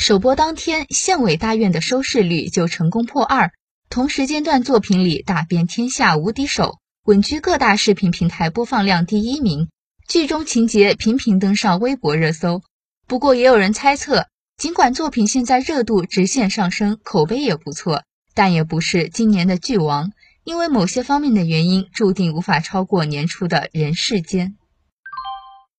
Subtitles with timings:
[0.00, 3.52] 首播当天县委大院的收视率就成功破二。
[3.90, 9.68] 同时间段作品里打遍天下无敌手稳居各大视频平台播放量第一名。
[10.08, 12.62] 剧中情节频频登上微博热搜。
[13.06, 14.26] 不过也有人猜测
[14.56, 20.12] 尽管作品现在热度直线上升口碑也不错但也不是今年的剧王
[20.44, 24.56] 因为某些方面的原因注定无法超过年初的人世间。